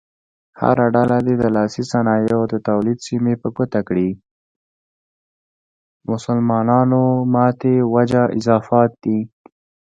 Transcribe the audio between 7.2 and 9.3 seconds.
ماتې وجه اضافات دي.